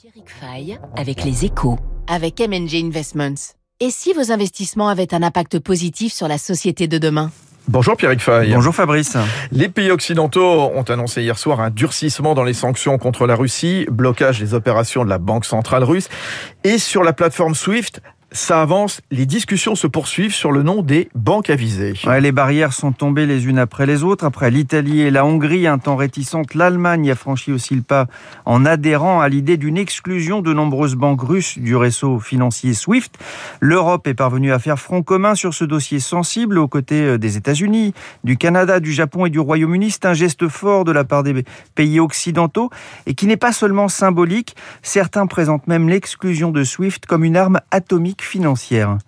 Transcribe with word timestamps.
Pierrick 0.00 0.30
Fay 0.30 0.78
avec 0.96 1.24
les 1.24 1.44
échos, 1.44 1.76
avec 2.06 2.38
MNG 2.38 2.84
Investments. 2.84 3.56
Et 3.80 3.90
si 3.90 4.12
vos 4.12 4.30
investissements 4.30 4.88
avaient 4.88 5.12
un 5.12 5.24
impact 5.24 5.58
positif 5.58 6.12
sur 6.12 6.28
la 6.28 6.38
société 6.38 6.86
de 6.86 6.98
demain? 6.98 7.32
Bonjour 7.66 7.96
Pierrick 7.96 8.20
Fay. 8.20 8.52
Bonjour 8.54 8.72
Fabrice. 8.72 9.16
Les 9.50 9.68
pays 9.68 9.90
occidentaux 9.90 10.40
ont 10.40 10.84
annoncé 10.84 11.22
hier 11.22 11.36
soir 11.36 11.58
un 11.58 11.70
durcissement 11.70 12.36
dans 12.36 12.44
les 12.44 12.52
sanctions 12.52 12.96
contre 12.96 13.26
la 13.26 13.34
Russie, 13.34 13.86
blocage 13.90 14.38
des 14.38 14.54
opérations 14.54 15.04
de 15.04 15.10
la 15.10 15.18
Banque 15.18 15.44
centrale 15.44 15.82
russe 15.82 16.08
et 16.62 16.78
sur 16.78 17.02
la 17.02 17.12
plateforme 17.12 17.56
SWIFT, 17.56 18.00
ça 18.30 18.60
avance, 18.60 19.00
les 19.10 19.24
discussions 19.24 19.74
se 19.74 19.86
poursuivent 19.86 20.34
sur 20.34 20.52
le 20.52 20.62
nom 20.62 20.82
des 20.82 21.08
banques 21.14 21.48
avisées. 21.48 21.94
Ouais, 22.06 22.20
les 22.20 22.32
barrières 22.32 22.74
sont 22.74 22.92
tombées 22.92 23.24
les 23.24 23.46
unes 23.46 23.58
après 23.58 23.86
les 23.86 24.04
autres. 24.04 24.24
Après 24.26 24.50
l'Italie 24.50 25.00
et 25.00 25.10
la 25.10 25.24
Hongrie, 25.24 25.66
un 25.66 25.78
temps 25.78 25.96
réticente, 25.96 26.54
l'Allemagne 26.54 27.10
a 27.10 27.14
franchi 27.14 27.52
aussi 27.52 27.74
le 27.74 27.80
pas 27.80 28.06
en 28.44 28.66
adhérant 28.66 29.20
à 29.20 29.28
l'idée 29.30 29.56
d'une 29.56 29.78
exclusion 29.78 30.42
de 30.42 30.52
nombreuses 30.52 30.94
banques 30.94 31.22
russes 31.22 31.58
du 31.58 31.74
réseau 31.74 32.18
financier 32.20 32.74
SWIFT. 32.74 33.12
L'Europe 33.60 34.06
est 34.06 34.14
parvenue 34.14 34.52
à 34.52 34.58
faire 34.58 34.78
front 34.78 35.02
commun 35.02 35.34
sur 35.34 35.54
ce 35.54 35.64
dossier 35.64 35.98
sensible 35.98 36.58
aux 36.58 36.68
côtés 36.68 37.02
euh, 37.02 37.18
des 37.18 37.38
États-Unis, 37.38 37.94
du 38.24 38.36
Canada, 38.36 38.78
du 38.78 38.92
Japon 38.92 39.24
et 39.24 39.30
du 39.30 39.40
Royaume-Uni. 39.40 39.90
C'est 39.90 40.04
un 40.04 40.14
geste 40.14 40.48
fort 40.48 40.84
de 40.84 40.92
la 40.92 41.04
part 41.04 41.22
des 41.22 41.44
pays 41.74 41.98
occidentaux 41.98 42.68
et 43.06 43.14
qui 43.14 43.26
n'est 43.26 43.38
pas 43.38 43.52
seulement 43.52 43.88
symbolique. 43.88 44.54
Certains 44.82 45.26
présentent 45.26 45.66
même 45.66 45.88
l'exclusion 45.88 46.50
de 46.50 46.62
SWIFT 46.62 47.06
comme 47.06 47.24
une 47.24 47.36
arme 47.36 47.60
atomique 47.70 48.17
financière. 48.22 48.98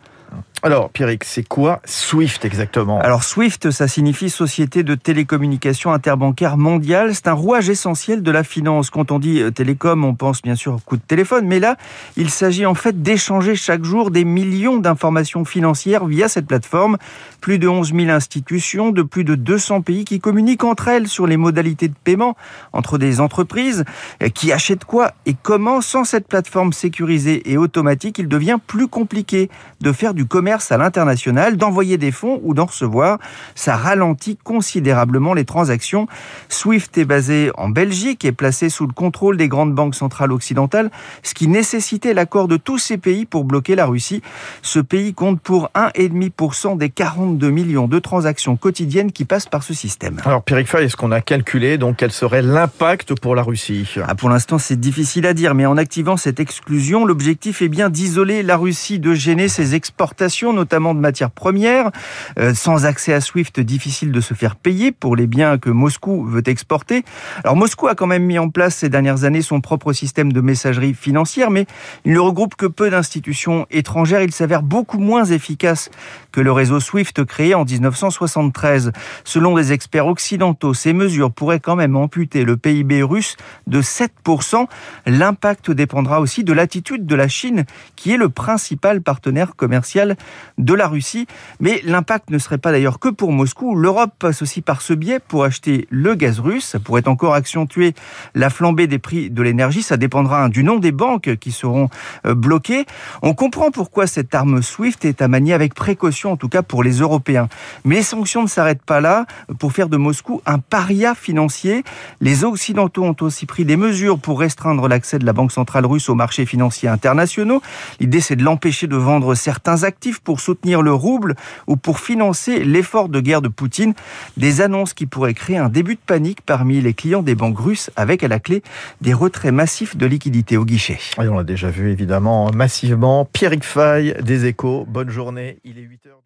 Alors, 0.63 0.91
Pierrick, 0.91 1.25
c'est 1.25 1.43
quoi 1.43 1.81
SWIFT 1.87 2.45
exactement? 2.45 3.01
Alors, 3.01 3.25
SWIFT, 3.25 3.71
ça 3.71 3.89
signifie 3.89 4.29
Société 4.29 4.83
de 4.83 4.95
télécommunication 4.95 5.91
interbancaire 5.91 6.59
mondiale. 6.59 7.15
C'est 7.15 7.29
un 7.29 7.33
rouage 7.33 7.71
essentiel 7.71 8.23
de 8.23 8.31
la 8.31 8.45
finance. 8.45 8.91
Quand 8.91 9.11
on 9.11 9.19
dit 9.19 9.41
euh, 9.41 9.51
télécom, 9.51 10.05
on 10.05 10.15
pense 10.15 10.43
bien 10.43 10.57
sûr 10.57 10.75
au 10.75 10.79
coup 10.79 10.99
de 10.99 11.03
téléphone, 11.03 11.47
mais 11.47 11.61
là, 11.61 11.77
il 12.19 12.29
s'agit 12.29 12.67
en 12.67 12.75
fait 12.75 13.01
d'échanger 13.01 13.57
chaque 13.57 13.85
jour 13.85 14.11
des 14.11 14.27
millions 14.27 14.77
d'informations 14.77 15.47
financières 15.47 16.05
via 16.05 16.29
cette 16.29 16.47
plateforme. 16.47 16.99
Plus 17.41 17.59
de 17.59 17.67
11 17.67 17.95
000 17.95 18.11
institutions 18.11 18.91
de 18.91 19.01
plus 19.01 19.25
de 19.25 19.37
200 19.37 19.81
pays 19.81 20.05
qui 20.05 20.21
communiquent 20.21 20.65
entre 20.65 20.89
elles 20.89 21.09
sur 21.09 21.27
les 21.27 21.39
modalités 21.39 21.89
de 21.89 21.95
paiement 22.05 22.37
entre 22.75 22.99
des 22.99 23.21
entreprises, 23.21 23.87
euh, 24.23 24.29
qui 24.29 24.53
achètent 24.53 24.85
quoi 24.85 25.13
et 25.25 25.35
comment? 25.43 25.81
Sans 25.81 26.05
cette 26.05 26.29
plateforme 26.29 26.75
sécurisée 26.75 27.51
et 27.51 27.57
automatique, 27.57 28.19
il 28.19 28.29
devient 28.29 28.59
plus 28.67 28.89
compliqué 28.89 29.49
de 29.81 29.91
faire 29.93 30.13
du 30.13 30.27
commerce 30.27 30.50
à 30.51 30.77
l'international, 30.77 31.57
d'envoyer 31.57 31.97
des 31.97 32.11
fonds 32.11 32.41
ou 32.43 32.55
d'en 32.55 32.67
recevoir. 32.67 33.19
Ça 33.55 33.77
ralentit 33.77 34.37
considérablement 34.43 35.35
les 35.35 35.45
transactions. 35.45 36.09
SWIFT 36.49 36.99
est 36.99 37.05
basé 37.05 37.51
en 37.57 37.69
Belgique 37.69 38.25
et 38.25 38.33
placé 38.33 38.69
sous 38.69 38.87
le 38.87 38.93
contrôle 38.93 39.37
des 39.37 39.49
grandes 39.49 39.75
banques 39.75 39.95
centrales 39.95 40.33
occidentales, 40.33 40.91
ce 41.23 41.35
qui 41.35 41.47
nécessitait 41.47 42.15
l'accord 42.15 42.49
de 42.49 42.57
tous 42.57 42.79
ces 42.79 42.99
pays 42.99 43.27
pour 43.27 43.45
bloquer 43.45 43.77
la 43.77 43.87
Russie. 43.87 44.23
Ce 44.63 44.81
pays 44.81 45.15
compte 45.15 45.41
pour 45.41 45.71
1,5% 45.75 46.77
des 46.77 46.91
42 46.91 47.51
millions 47.51 47.87
de 47.87 47.99
transactions 47.99 48.57
quotidiennes 48.57 49.13
qui 49.13 49.25
passent 49.25 49.47
par 49.47 49.63
ce 49.63 49.75
système. 49.75 50.21
Alors, 50.25 50.43
Pierrick 50.43 50.69
Fay, 50.69 50.85
est-ce 50.85 50.97
qu'on 50.97 51.13
a 51.13 51.21
calculé 51.21 51.79
donc 51.79 51.97
quel 51.99 52.11
serait 52.11 52.43
l'impact 52.43 53.15
pour 53.21 53.35
la 53.35 53.43
Russie? 53.43 53.89
Ah, 54.07 54.15
Pour 54.15 54.31
l'instant, 54.31 54.59
c'est 54.59 54.81
difficile 54.81 55.27
à 55.27 55.35
dire, 55.35 55.55
mais 55.55 55.67
en 55.67 55.77
activant 55.77 56.17
cette 56.17 56.41
exclusion, 56.41 57.05
l'objectif 57.05 57.63
est 57.63 57.69
bien 57.69 57.91
d'isoler 57.91 58.43
la 58.43 58.57
Russie, 58.57 58.99
de 58.99 59.15
gêner 59.15 59.49
ses 59.49 59.75
exportations 59.75 60.40
notamment 60.53 60.95
de 60.95 61.01
matières 61.01 61.31
premières. 61.31 61.91
Euh, 62.39 62.55
sans 62.55 62.87
accès 62.87 63.13
à 63.13 63.21
SWIFT, 63.21 63.61
difficile 63.61 64.13
de 64.13 64.21
se 64.21 64.35
faire 64.35 64.57
payer 64.57 64.93
pour 64.93 65.17
les 65.17 65.27
biens 65.27 65.59
que 65.59 65.71
Moscou 65.71 66.25
veut 66.25 66.47
exporter. 66.47 67.05
Alors 67.45 67.57
Moscou 67.57 67.89
a 67.89 67.95
quand 67.95 68.07
même 68.07 68.25
mis 68.25 68.39
en 68.39 68.49
place 68.49 68.77
ces 68.77 68.89
dernières 68.89 69.25
années 69.25 69.43
son 69.43 69.61
propre 69.61 69.93
système 69.93 70.33
de 70.33 70.41
messagerie 70.41 70.95
financière, 70.95 71.51
mais 71.51 71.67
il 72.05 72.13
ne 72.13 72.19
regroupe 72.19 72.55
que 72.57 72.67
peu 72.67 72.91
d'institutions 72.91 73.67
étrangères. 73.71 74.23
Il 74.23 74.33
s'avère 74.33 74.63
beaucoup 74.63 74.99
moins 74.99 75.25
efficace 75.25 75.91
que 76.33 76.41
le 76.41 76.53
réseau 76.53 76.81
SWIFT 76.81 77.25
créé 77.25 77.55
en 77.55 77.65
1973. 77.65 78.93
Selon 79.25 79.57
des 79.57 79.73
experts 79.73 80.07
occidentaux, 80.07 80.75
ces 80.75 80.93
mesures 80.93 81.33
pourraient 81.33 81.61
quand 81.61 81.77
même 81.77 81.97
amputer 81.97 82.45
le 82.45 82.57
PIB 82.57 83.03
russe 83.03 83.37
de 83.67 83.83
7%. 83.83 84.67
L'impact 85.07 85.71
dépendra 85.71 86.21
aussi 86.21 86.45
de 86.45 86.53
l'attitude 86.53 87.07
de 87.07 87.15
la 87.15 87.29
Chine, 87.29 87.65
qui 87.97 88.13
est 88.13 88.17
le 88.17 88.29
principal 88.29 89.03
partenaire 89.03 89.57
commercial 89.57 90.17
de 90.59 90.75
la 90.75 90.89
Russie. 90.89 91.27
Mais 91.61 91.81
l'impact 91.85 92.31
ne 92.31 92.39
serait 92.39 92.59
pas 92.59 92.73
d'ailleurs 92.73 92.99
que 92.99 93.09
pour 93.09 93.33
Moscou. 93.33 93.75
L'Europe 93.75 94.13
passe 94.19 94.43
aussi 94.43 94.63
par 94.63 94.83
ce 94.83 94.93
biais 94.93 95.21
pour 95.21 95.45
acheter 95.45 95.87
le 95.91 96.15
gaz 96.15 96.41
russe. 96.41 96.65
Ça 96.65 96.81
pourrait 96.81 97.09
encore 97.09 97.35
accentuer 97.35 97.95
la 98.35 98.51
flambée 98.51 98.87
des 98.87 98.99
prix 98.99 99.31
de 99.31 99.43
l'énergie. 99.43 99.83
Ça 99.83 99.97
dépendra 99.97 100.49
du 100.49 100.65
nom 100.65 100.79
des 100.79 100.93
banques 100.93 101.37
qui 101.37 101.53
seront 101.53 101.89
euh, 102.27 102.35
bloquées. 102.35 102.87
On 103.23 103.35
comprend 103.35 103.71
pourquoi 103.71 104.07
cette 104.07 104.35
arme 104.35 104.63
SWIFT 104.63 105.05
est 105.05 105.23
à 105.23 105.29
manier 105.29 105.53
avec 105.53 105.75
précaution, 105.75 106.33
en 106.33 106.37
tout 106.37 106.49
cas 106.49 106.63
pour 106.63 106.83
les 106.83 107.01
Européens. 107.01 107.49
Mais 107.85 107.97
les 107.97 108.03
sanctions 108.03 108.43
ne 108.43 108.49
s'arrêtent 108.49 108.83
pas 108.83 109.01
là 109.01 109.27
pour 109.59 109.73
faire 109.73 109.89
de 109.89 109.97
Moscou 109.97 110.43
un 110.47 110.59
paria 110.59 111.15
financier. 111.15 111.85
Les 112.21 112.45
Occidentaux 112.45 113.05
ont 113.05 113.17
aussi 113.21 113.47
pris 113.47 113.65
des 113.65 113.77
mesures 113.77 114.19
pour 114.19 114.41
restreindre 114.41 114.89
l'accès 114.89 115.19
de 115.19 115.27
la 115.27 115.33
Banque 115.33 115.53
centrale 115.53 115.87
russe 115.87 116.09
aux 116.09 116.15
marchés 116.15 116.47
financiers 116.47 116.89
internationaux. 116.89 117.63
L'idée, 118.01 118.21
c'est 118.21 118.37
de 118.37 118.43
l'empêcher 118.43 118.87
de 118.87 118.97
vendre 118.97 119.35
certains 119.35 119.85
actifs 119.85 120.20
pour 120.23 120.41
soutenir 120.41 120.83
le 120.83 120.93
rouble 120.93 121.35
ou 121.67 121.77
pour 121.77 122.01
financer 122.01 122.65
l'effort 122.65 123.09
de 123.09 123.21
guerre 123.21 123.43
de 123.43 123.49
Poutine. 123.49 123.95
Des 124.37 124.61
annonces 124.61 124.95
qui 124.95 125.07
pourraient 125.07 125.35
créer 125.35 125.57
un 125.57 125.69
début 125.69 125.95
de 125.95 126.01
panique 126.05 126.41
parmi 126.43 126.81
les 126.81 126.95
clients 126.95 127.23
des 127.23 127.35
banques 127.35 127.59
russes 127.59 127.91
avec 127.97 128.25
à 128.25 128.29
la 128.29 128.39
clé 128.39 128.63
des 129.01 129.15
retraits 129.15 129.53
massifs 129.53 129.97
de 129.97 130.07
liquidités 130.07 130.57
au 130.57 130.65
guichet. 130.65 130.99
Et 131.21 131.29
on 131.29 131.37
l'a 131.37 131.45
déjà 131.45 131.71
vu 131.71 131.91
évidemment 131.91 132.51
massivement. 132.53 133.25
Pierrick 133.25 133.65
Fay 133.65 134.15
des 134.23 134.47
échos, 134.47 134.87
bonne 134.89 135.11
journée, 135.11 135.59
il 135.65 135.79
est 135.79 135.83
8h. 135.83 136.21